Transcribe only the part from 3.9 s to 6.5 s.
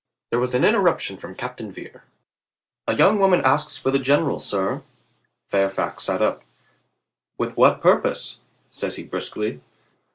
the general, sir." Fairfax sat up.